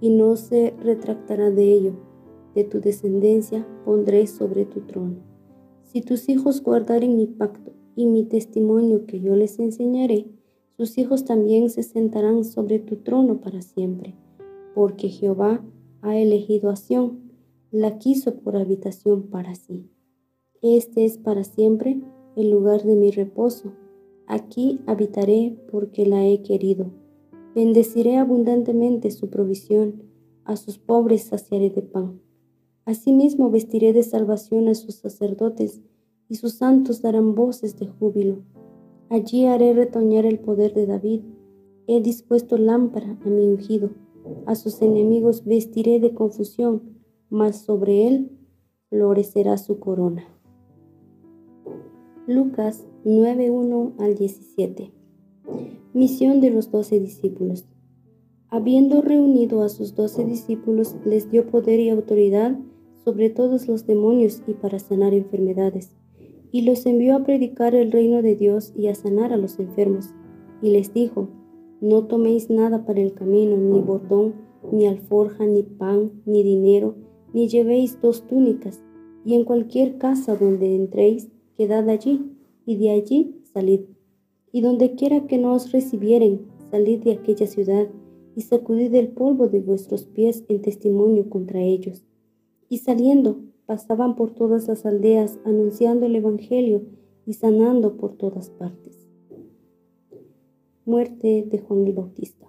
y 0.00 0.08
no 0.08 0.36
se 0.36 0.74
retractará 0.82 1.50
de 1.50 1.72
ello. 1.74 1.92
De 2.54 2.64
tu 2.64 2.80
descendencia 2.80 3.66
pondré 3.84 4.26
sobre 4.26 4.64
tu 4.64 4.80
trono. 4.80 5.16
Si 5.84 6.00
tus 6.00 6.30
hijos 6.30 6.62
guardaren 6.62 7.16
mi 7.16 7.26
pacto 7.26 7.72
y 7.96 8.06
mi 8.06 8.24
testimonio 8.24 9.06
que 9.06 9.20
yo 9.20 9.36
les 9.36 9.58
enseñaré, 9.58 10.26
sus 10.76 10.96
hijos 10.98 11.24
también 11.24 11.68
se 11.68 11.82
sentarán 11.82 12.44
sobre 12.44 12.78
tu 12.78 12.96
trono 12.96 13.40
para 13.40 13.60
siempre, 13.60 14.14
porque 14.74 15.08
Jehová 15.08 15.62
ha 16.00 16.16
elegido 16.16 16.70
a 16.70 16.76
Sión, 16.76 17.30
la 17.70 17.98
quiso 17.98 18.36
por 18.36 18.56
habitación 18.56 19.24
para 19.24 19.54
sí. 19.54 19.90
Este 20.62 21.04
es 21.04 21.18
para 21.18 21.44
siempre 21.44 22.00
el 22.36 22.50
lugar 22.50 22.84
de 22.84 22.96
mi 22.96 23.10
reposo. 23.10 23.72
Aquí 24.26 24.80
habitaré 24.86 25.56
porque 25.70 26.06
la 26.06 26.26
he 26.26 26.42
querido. 26.42 26.90
Bendeciré 27.54 28.16
abundantemente 28.16 29.10
su 29.10 29.28
provisión, 29.28 30.02
a 30.44 30.56
sus 30.56 30.78
pobres 30.78 31.24
saciaré 31.24 31.70
de 31.70 31.82
pan. 31.82 32.20
Asimismo 32.84 33.50
vestiré 33.50 33.92
de 33.92 34.02
salvación 34.02 34.68
a 34.68 34.74
sus 34.74 34.96
sacerdotes, 34.96 35.80
y 36.30 36.36
sus 36.36 36.54
santos 36.54 37.02
darán 37.02 37.34
voces 37.34 37.76
de 37.76 37.88
júbilo. 37.88 38.38
Allí 39.10 39.46
haré 39.46 39.74
retoñar 39.74 40.24
el 40.24 40.38
poder 40.38 40.72
de 40.72 40.86
David. 40.86 41.22
He 41.88 42.00
dispuesto 42.00 42.56
lámpara 42.56 43.18
a 43.26 43.28
mi 43.28 43.46
ungido. 43.48 43.90
A 44.46 44.54
sus 44.54 44.80
enemigos 44.80 45.44
vestiré 45.44 45.98
de 45.98 46.14
confusión, 46.14 47.02
mas 47.28 47.56
sobre 47.56 48.06
él 48.06 48.30
florecerá 48.88 49.58
su 49.58 49.80
corona. 49.80 50.24
Lucas 52.28 52.86
9:1 53.04 53.94
al 53.98 54.14
17. 54.14 54.92
Misión 55.92 56.40
de 56.40 56.50
los 56.50 56.70
doce 56.70 57.00
discípulos. 57.00 57.64
Habiendo 58.48 59.02
reunido 59.02 59.62
a 59.62 59.68
sus 59.68 59.96
doce 59.96 60.24
discípulos, 60.24 60.94
les 61.04 61.28
dio 61.30 61.50
poder 61.50 61.80
y 61.80 61.88
autoridad 61.88 62.56
sobre 63.04 63.30
todos 63.30 63.66
los 63.66 63.86
demonios 63.86 64.42
y 64.46 64.54
para 64.54 64.78
sanar 64.78 65.12
enfermedades. 65.14 65.96
Y 66.52 66.62
los 66.62 66.86
envió 66.86 67.16
a 67.16 67.22
predicar 67.22 67.74
el 67.74 67.92
reino 67.92 68.22
de 68.22 68.36
Dios 68.36 68.72
y 68.76 68.88
a 68.88 68.94
sanar 68.94 69.32
a 69.32 69.36
los 69.36 69.58
enfermos. 69.58 70.10
Y 70.62 70.70
les 70.70 70.92
dijo, 70.92 71.28
no 71.80 72.06
toméis 72.06 72.50
nada 72.50 72.84
para 72.84 73.00
el 73.00 73.14
camino, 73.14 73.56
ni 73.56 73.80
bordón, 73.80 74.34
ni 74.70 74.86
alforja, 74.86 75.46
ni 75.46 75.62
pan, 75.62 76.22
ni 76.26 76.42
dinero, 76.42 76.94
ni 77.32 77.48
llevéis 77.48 78.00
dos 78.00 78.26
túnicas, 78.26 78.82
y 79.24 79.34
en 79.34 79.44
cualquier 79.44 79.96
casa 79.96 80.36
donde 80.36 80.74
entréis, 80.74 81.30
quedad 81.56 81.88
allí, 81.88 82.32
y 82.66 82.76
de 82.76 82.90
allí 82.90 83.36
salid. 83.52 83.80
Y 84.52 84.60
donde 84.60 84.94
quiera 84.94 85.26
que 85.26 85.38
no 85.38 85.54
os 85.54 85.72
recibieren, 85.72 86.42
salid 86.70 87.02
de 87.02 87.12
aquella 87.12 87.46
ciudad, 87.46 87.88
y 88.36 88.42
sacudid 88.42 88.94
el 88.94 89.08
polvo 89.08 89.48
de 89.48 89.60
vuestros 89.60 90.04
pies 90.04 90.44
en 90.48 90.62
testimonio 90.62 91.28
contra 91.28 91.62
ellos. 91.62 92.04
Y 92.68 92.78
saliendo, 92.78 93.40
pasaban 93.70 94.16
por 94.16 94.32
todas 94.32 94.66
las 94.66 94.84
aldeas, 94.84 95.38
anunciando 95.44 96.04
el 96.04 96.16
Evangelio 96.16 96.82
y 97.24 97.34
sanando 97.34 97.96
por 97.96 98.16
todas 98.16 98.50
partes. 98.50 99.06
Muerte 100.84 101.46
de 101.48 101.58
Juan 101.60 101.86
el 101.86 101.92
Bautista. 101.92 102.48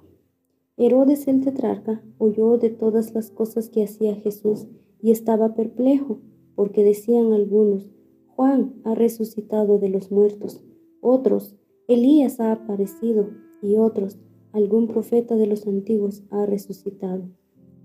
Herodes 0.77 1.27
el 1.27 1.41
tetrarca 1.41 2.03
oyó 2.17 2.57
de 2.57 2.71
todas 2.71 3.13
las 3.13 3.29
cosas 3.29 3.69
que 3.69 3.83
hacía 3.83 4.15
Jesús 4.15 4.65
y 4.99 5.11
estaba 5.11 5.53
perplejo, 5.53 6.17
porque 6.55 6.83
decían 6.83 7.33
algunos, 7.33 7.91
Juan 8.25 8.81
ha 8.83 8.95
resucitado 8.95 9.77
de 9.77 9.89
los 9.89 10.11
muertos, 10.11 10.63
otros, 11.01 11.55
Elías 11.87 12.39
ha 12.39 12.51
aparecido, 12.51 13.29
y 13.61 13.75
otros, 13.75 14.17
algún 14.53 14.87
profeta 14.87 15.35
de 15.35 15.45
los 15.45 15.67
antiguos 15.67 16.23
ha 16.31 16.47
resucitado. 16.47 17.29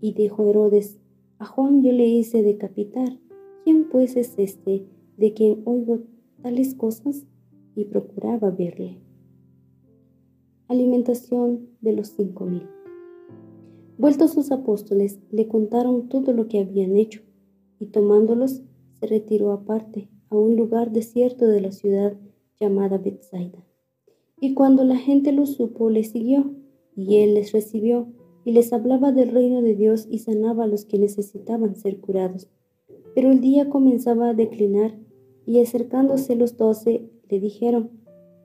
Y 0.00 0.14
dijo 0.14 0.48
Herodes, 0.48 0.96
a 1.38 1.44
Juan 1.44 1.82
yo 1.82 1.92
le 1.92 2.06
hice 2.06 2.42
decapitar. 2.42 3.18
¿Quién 3.66 3.88
pues 3.88 4.14
es 4.14 4.32
este 4.38 4.86
de 5.16 5.34
quien 5.34 5.62
oigo 5.64 5.98
tales 6.40 6.76
cosas? 6.76 7.26
Y 7.74 7.86
procuraba 7.86 8.52
verle. 8.52 9.00
Alimentación 10.68 11.70
de 11.80 11.92
los 11.92 12.10
cinco 12.10 12.46
mil. 12.46 12.62
Vueltos 13.98 14.34
sus 14.34 14.52
apóstoles, 14.52 15.18
le 15.32 15.48
contaron 15.48 16.08
todo 16.08 16.32
lo 16.32 16.46
que 16.46 16.60
habían 16.60 16.94
hecho, 16.94 17.22
y 17.80 17.86
tomándolos, 17.86 18.62
se 19.00 19.06
retiró 19.08 19.50
aparte 19.50 20.08
a 20.30 20.36
un 20.36 20.54
lugar 20.54 20.92
desierto 20.92 21.48
de 21.48 21.60
la 21.60 21.72
ciudad 21.72 22.16
llamada 22.60 22.98
Bethsaida. 22.98 23.66
Y 24.40 24.54
cuando 24.54 24.84
la 24.84 24.96
gente 24.96 25.32
lo 25.32 25.44
supo, 25.44 25.90
le 25.90 26.04
siguió, 26.04 26.54
y 26.94 27.16
él 27.16 27.34
les 27.34 27.50
recibió, 27.50 28.06
y 28.44 28.52
les 28.52 28.72
hablaba 28.72 29.10
del 29.10 29.30
reino 29.30 29.60
de 29.60 29.74
Dios 29.74 30.06
y 30.08 30.20
sanaba 30.20 30.62
a 30.62 30.68
los 30.68 30.84
que 30.84 31.00
necesitaban 31.00 31.74
ser 31.74 31.98
curados. 31.98 32.48
Pero 33.16 33.30
el 33.30 33.40
día 33.40 33.70
comenzaba 33.70 34.28
a 34.28 34.34
declinar, 34.34 34.94
y 35.46 35.62
acercándose 35.62 36.36
los 36.36 36.58
doce, 36.58 37.08
le 37.30 37.40
dijeron, 37.40 37.88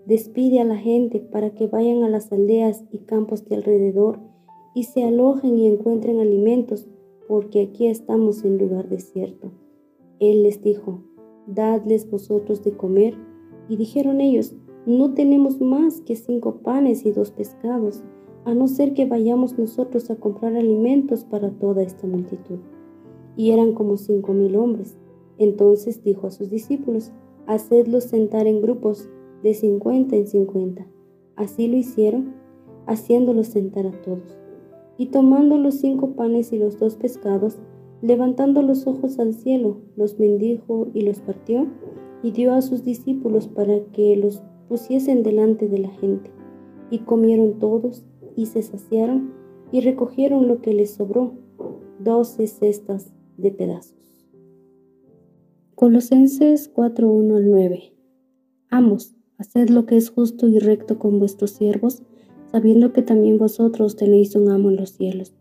Despide 0.06 0.62
a 0.62 0.64
la 0.64 0.78
gente 0.78 1.20
para 1.20 1.50
que 1.50 1.68
vayan 1.68 2.04
a 2.04 2.10
las 2.10 2.32
aldeas 2.32 2.86
y 2.90 3.00
campos 3.00 3.44
de 3.50 3.58
alrededor, 3.58 4.22
y 4.74 4.84
se 4.84 5.04
alojen 5.04 5.58
y 5.58 5.68
encuentren 5.68 6.22
alimentos, 6.22 6.88
porque 7.28 7.64
aquí 7.64 7.88
estamos 7.88 8.46
en 8.46 8.60
lugar 8.60 8.88
desierto. 8.88 9.52
Él 10.22 10.44
les 10.44 10.64
dijo, 10.64 11.04
Dadles 11.48 12.10
vosotros 12.10 12.64
de 12.64 12.72
comer. 12.72 13.18
Y 13.68 13.76
dijeron 13.76 14.22
ellos, 14.22 14.56
No 14.86 15.14
tenemos 15.14 15.60
más 15.60 16.00
que 16.00 16.16
cinco 16.16 16.62
panes 16.62 17.06
y 17.06 17.12
dos 17.12 17.32
pescados, 17.32 18.04
a 18.46 18.54
no 18.54 18.70
ser 18.70 18.94
que 18.94 19.06
vayamos 19.06 19.60
nosotros 19.60 20.10
a 20.10 20.16
comprar 20.16 20.56
alimentos 20.56 21.26
para 21.26 21.52
toda 21.52 21.84
esta 21.84 22.08
multitud. 22.08 22.60
Y 23.36 23.52
eran 23.52 23.74
como 23.74 23.98
cinco 23.98 24.34
mil 24.34 24.56
hombres. 24.56 24.98
Entonces 25.38 26.04
dijo 26.04 26.28
a 26.28 26.32
sus 26.32 26.50
discípulos, 26.50 27.12
Hacedlos 27.48 28.06
sentar 28.06 28.48
en 28.48 28.62
grupos 28.62 29.10
de 29.44 29.54
cincuenta 29.54 30.16
en 30.16 30.28
cincuenta. 30.28 30.86
Así 31.36 31.68
lo 31.68 31.76
hicieron, 31.76 32.36
haciéndolos 32.86 33.48
sentar 33.48 33.88
a 33.88 34.02
todos. 34.02 34.38
Y 34.98 35.08
tomando 35.08 35.58
los 35.58 35.76
cinco 35.76 36.12
panes 36.12 36.54
y 36.54 36.60
los 36.60 36.78
dos 36.78 36.96
pescados, 36.96 37.58
levantando 38.02 38.62
los 38.62 38.86
ojos 38.86 39.20
al 39.20 39.34
cielo, 39.34 39.78
los 39.96 40.18
bendijo 40.18 40.88
y 40.94 41.02
los 41.02 41.20
partió, 41.20 41.68
y 42.24 42.32
dio 42.32 42.54
a 42.54 42.62
sus 42.62 42.84
discípulos 42.84 43.48
para 43.48 43.84
que 43.86 44.16
los 44.16 44.44
pusiesen 44.70 45.24
delante 45.24 45.68
de 45.68 45.80
la 45.80 45.90
gente. 45.90 46.30
Y 46.92 47.00
comieron 47.00 47.58
todos, 47.58 48.06
y 48.36 48.46
se 48.46 48.62
saciaron, 48.62 49.34
y 49.72 49.82
recogieron 49.82 50.48
lo 50.48 50.62
que 50.62 50.74
les 50.74 50.92
sobró, 50.92 51.34
doce 52.00 52.46
cestas 52.48 53.12
de 53.42 53.52
pedazos. 53.52 53.96
Colosenses 55.76 56.70
4, 56.74 57.12
1 57.12 57.36
al 57.36 57.50
9. 57.50 57.94
Amos, 58.70 59.16
haced 59.38 59.70
lo 59.70 59.86
que 59.86 59.98
es 59.98 60.10
justo 60.10 60.48
y 60.48 60.60
recto 60.60 61.00
con 61.00 61.20
vuestros 61.20 61.52
siervos, 61.52 62.04
sabiendo 62.52 62.94
que 62.94 63.02
también 63.02 63.38
vosotros 63.38 63.96
tenéis 63.96 64.36
un 64.36 64.50
amo 64.50 64.70
en 64.70 64.76
los 64.76 64.92
cielos. 64.92 65.34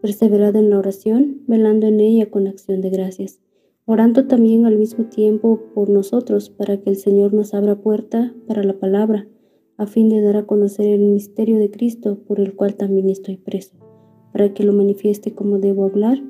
Perseverad 0.00 0.54
en 0.54 0.70
la 0.70 0.78
oración, 0.78 1.42
velando 1.46 1.86
en 1.86 2.00
ella 2.00 2.30
con 2.30 2.46
acción 2.46 2.80
de 2.80 2.90
gracias, 2.90 3.40
orando 3.86 4.26
también 4.26 4.66
al 4.66 4.76
mismo 4.76 5.06
tiempo 5.06 5.60
por 5.74 5.90
nosotros, 5.90 6.50
para 6.50 6.76
que 6.76 6.90
el 6.90 6.96
Señor 6.96 7.34
nos 7.34 7.52
abra 7.52 7.80
puerta 7.80 8.34
para 8.46 8.62
la 8.62 8.78
palabra, 8.78 9.26
a 9.76 9.86
fin 9.86 10.08
de 10.08 10.20
dar 10.20 10.36
a 10.36 10.46
conocer 10.46 10.86
el 10.86 11.00
misterio 11.00 11.58
de 11.58 11.70
Cristo, 11.70 12.18
por 12.26 12.38
el 12.38 12.54
cual 12.54 12.76
también 12.76 13.08
estoy 13.10 13.36
preso, 13.36 13.76
para 14.32 14.52
que 14.54 14.62
lo 14.62 14.72
manifieste 14.72 15.34
como 15.34 15.58
debo 15.58 15.84
hablar. 15.84 16.22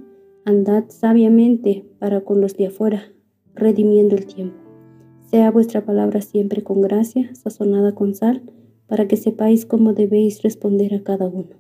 Andad 0.49 0.85
sabiamente 0.89 1.85
para 1.99 2.23
con 2.23 2.41
los 2.41 2.57
de 2.57 2.69
afuera, 2.69 3.13
redimiendo 3.55 4.17
el 4.17 4.25
tiempo. 4.25 4.57
Sea 5.21 5.51
vuestra 5.51 5.85
palabra 5.85 6.23
siempre 6.23 6.63
con 6.63 6.81
gracia, 6.81 7.35
sazonada 7.35 7.95
con 7.95 8.15
sal, 8.15 8.41
para 8.87 9.07
que 9.07 9.19
sepáis 9.19 9.67
cómo 9.67 9.93
debéis 9.93 10.41
responder 10.41 10.95
a 10.95 11.03
cada 11.03 11.29
uno. 11.29 11.51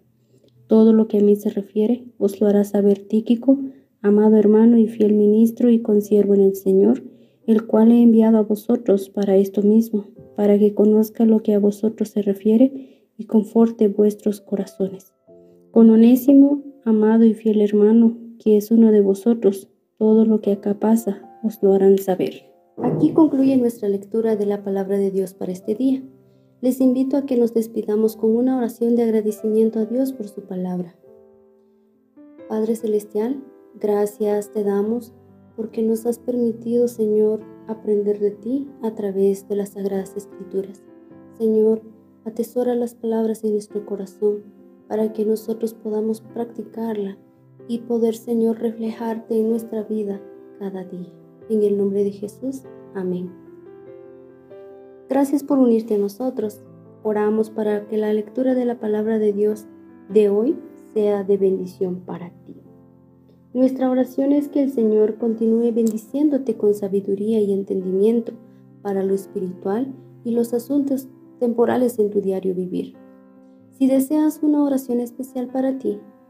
Todo 0.68 0.94
lo 0.94 1.06
que 1.06 1.18
a 1.18 1.20
mí 1.20 1.36
se 1.36 1.50
refiere 1.50 2.06
os 2.16 2.40
lo 2.40 2.46
hará 2.46 2.64
saber 2.64 3.00
Tíquico, 3.00 3.58
amado 4.00 4.38
hermano 4.38 4.78
y 4.78 4.88
fiel 4.88 5.12
ministro 5.12 5.68
y 5.68 5.82
consiervo 5.82 6.32
en 6.32 6.40
el 6.40 6.56
Señor, 6.56 7.02
el 7.46 7.66
cual 7.66 7.92
he 7.92 8.00
enviado 8.00 8.38
a 8.38 8.42
vosotros 8.42 9.10
para 9.10 9.36
esto 9.36 9.60
mismo, 9.60 10.06
para 10.34 10.58
que 10.58 10.72
conozca 10.72 11.26
lo 11.26 11.42
que 11.42 11.52
a 11.52 11.58
vosotros 11.58 12.08
se 12.08 12.22
refiere 12.22 13.04
y 13.18 13.26
conforte 13.26 13.88
vuestros 13.88 14.40
corazones. 14.40 15.12
Con 15.72 15.90
Onésimo, 15.90 16.62
amado 16.86 17.26
y 17.26 17.34
fiel 17.34 17.60
hermano, 17.60 18.27
que 18.38 18.56
es 18.56 18.70
uno 18.70 18.92
de 18.92 19.00
vosotros, 19.00 19.68
todo 19.98 20.24
lo 20.24 20.40
que 20.40 20.52
acá 20.52 20.78
pasa 20.78 21.38
os 21.42 21.62
lo 21.62 21.72
harán 21.72 21.98
saber. 21.98 22.50
Aquí 22.78 23.12
concluye 23.12 23.56
nuestra 23.56 23.88
lectura 23.88 24.36
de 24.36 24.46
la 24.46 24.62
palabra 24.62 24.98
de 24.98 25.10
Dios 25.10 25.34
para 25.34 25.52
este 25.52 25.74
día 25.74 26.02
les 26.60 26.80
invito 26.80 27.16
a 27.16 27.24
que 27.24 27.36
nos 27.36 27.54
despidamos 27.54 28.16
con 28.16 28.34
una 28.36 28.56
oración 28.56 28.96
de 28.96 29.04
agradecimiento 29.04 29.78
a 29.78 29.84
Dios 29.84 30.12
por 30.12 30.26
su 30.26 30.42
palabra. 30.42 30.96
Padre 32.48 32.74
Celestial, 32.74 33.44
gracias 33.78 34.52
te 34.52 34.64
damos 34.64 35.12
porque 35.54 35.82
nos 35.82 36.04
has 36.04 36.18
permitido, 36.18 36.88
Señor, 36.88 37.42
aprender 37.68 38.18
de 38.18 38.32
ti 38.32 38.68
a 38.82 38.92
través 38.94 39.48
de 39.48 39.54
las 39.54 39.70
sagradas 39.70 40.16
escrituras. 40.16 40.82
Señor, 41.36 41.82
atesora 42.24 42.74
las 42.74 42.94
palabras 42.94 43.44
en 43.44 43.52
nuestro 43.52 43.86
corazón 43.86 44.42
para 44.88 45.12
que 45.12 45.24
nosotros 45.24 45.74
podamos 45.74 46.22
practicarla 46.22 47.18
y 47.68 47.80
poder, 47.80 48.16
Señor, 48.16 48.58
reflejarte 48.58 49.38
en 49.38 49.50
nuestra 49.50 49.82
vida 49.82 50.20
cada 50.58 50.84
día. 50.84 51.12
En 51.50 51.62
el 51.62 51.76
nombre 51.76 52.02
de 52.02 52.10
Jesús, 52.10 52.62
amén. 52.94 53.30
Gracias 55.08 55.44
por 55.44 55.58
unirte 55.58 55.94
a 55.94 55.98
nosotros. 55.98 56.62
Oramos 57.02 57.50
para 57.50 57.86
que 57.86 57.96
la 57.96 58.12
lectura 58.12 58.54
de 58.54 58.64
la 58.64 58.80
palabra 58.80 59.18
de 59.18 59.32
Dios 59.32 59.66
de 60.08 60.28
hoy 60.28 60.58
sea 60.94 61.24
de 61.24 61.36
bendición 61.36 62.00
para 62.00 62.30
ti. 62.44 62.56
Nuestra 63.54 63.90
oración 63.90 64.32
es 64.32 64.48
que 64.48 64.62
el 64.62 64.70
Señor 64.70 65.16
continúe 65.16 65.72
bendiciéndote 65.72 66.56
con 66.56 66.74
sabiduría 66.74 67.40
y 67.40 67.52
entendimiento 67.52 68.32
para 68.82 69.02
lo 69.02 69.14
espiritual 69.14 69.94
y 70.24 70.32
los 70.32 70.52
asuntos 70.52 71.08
temporales 71.38 71.98
en 71.98 72.10
tu 72.10 72.20
diario 72.20 72.54
vivir. 72.54 72.94
Si 73.70 73.86
deseas 73.86 74.40
una 74.42 74.62
oración 74.62 75.00
especial 75.00 75.48
para 75.48 75.78
ti, 75.78 75.98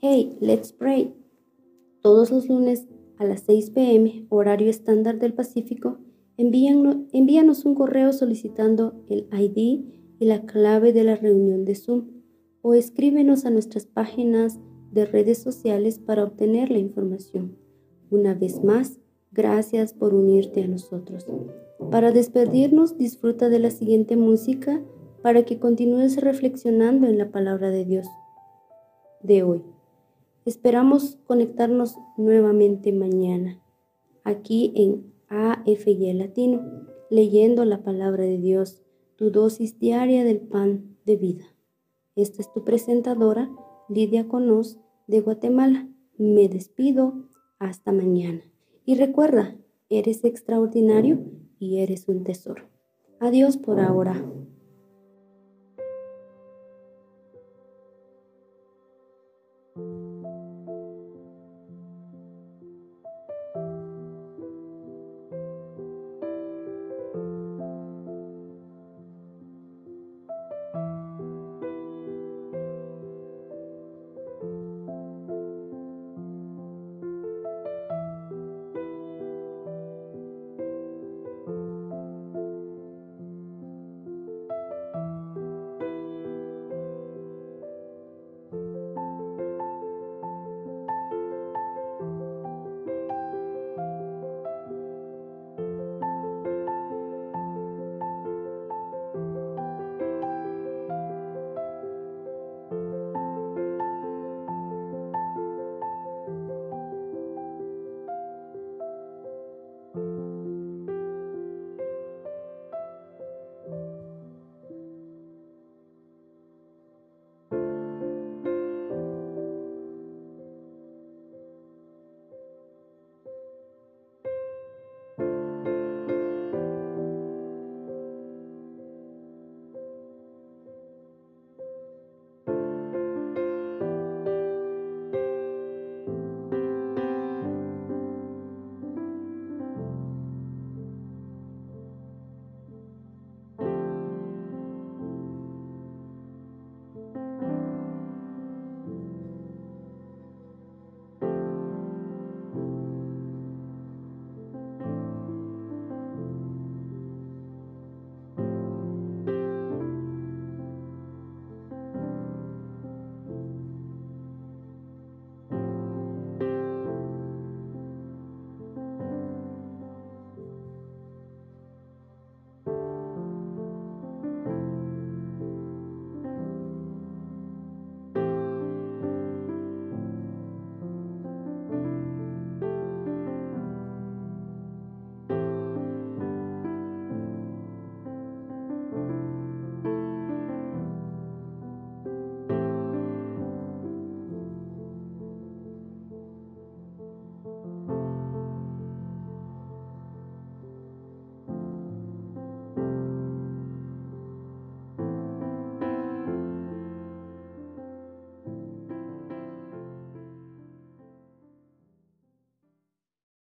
Hey, 0.00 0.38
Let's 0.40 0.72
Pray, 0.72 1.12
todos 2.02 2.30
los 2.30 2.48
lunes 2.48 2.86
a 3.16 3.24
las 3.24 3.40
6 3.40 3.70
pm, 3.70 4.26
horario 4.28 4.70
estándar 4.70 5.18
del 5.18 5.34
Pacífico, 5.34 5.98
envíanos 6.36 7.64
un 7.64 7.74
correo 7.74 8.12
solicitando 8.12 8.94
el 9.08 9.26
ID 9.32 9.86
y 10.20 10.24
la 10.24 10.46
clave 10.46 10.92
de 10.92 11.02
la 11.02 11.16
reunión 11.16 11.64
de 11.64 11.74
Zoom 11.74 12.10
o 12.62 12.74
escríbenos 12.74 13.44
a 13.44 13.50
nuestras 13.50 13.86
páginas 13.86 14.60
de 14.92 15.04
redes 15.04 15.38
sociales 15.38 15.98
para 15.98 16.22
obtener 16.22 16.70
la 16.70 16.78
información. 16.78 17.58
Una 18.08 18.34
vez 18.34 18.62
más, 18.62 19.00
gracias 19.32 19.94
por 19.94 20.14
unirte 20.14 20.62
a 20.62 20.68
nosotros. 20.68 21.26
Para 21.90 22.12
despedirnos, 22.12 22.98
disfruta 22.98 23.48
de 23.48 23.58
la 23.58 23.72
siguiente 23.72 24.16
música 24.16 24.80
para 25.22 25.42
que 25.42 25.58
continúes 25.58 26.20
reflexionando 26.20 27.08
en 27.08 27.18
la 27.18 27.32
palabra 27.32 27.70
de 27.70 27.84
Dios 27.84 28.06
de 29.24 29.42
hoy. 29.42 29.64
Esperamos 30.48 31.18
conectarnos 31.26 31.98
nuevamente 32.16 32.90
mañana, 32.90 33.62
aquí 34.24 34.72
en 34.76 35.12
AFY 35.28 36.14
Latino, 36.14 36.62
leyendo 37.10 37.66
la 37.66 37.82
palabra 37.82 38.24
de 38.24 38.38
Dios, 38.38 38.82
tu 39.16 39.30
dosis 39.30 39.78
diaria 39.78 40.24
del 40.24 40.40
pan 40.40 40.96
de 41.04 41.16
vida. 41.16 41.44
Esta 42.16 42.40
es 42.40 42.50
tu 42.50 42.64
presentadora, 42.64 43.50
Lidia 43.90 44.26
Conos, 44.26 44.78
de 45.06 45.20
Guatemala. 45.20 45.86
Me 46.16 46.48
despido 46.48 47.28
hasta 47.58 47.92
mañana. 47.92 48.40
Y 48.86 48.94
recuerda, 48.94 49.54
eres 49.90 50.24
extraordinario 50.24 51.26
y 51.58 51.80
eres 51.80 52.08
un 52.08 52.24
tesoro. 52.24 52.70
Adiós 53.20 53.58
por 53.58 53.80
ahora. 53.80 54.24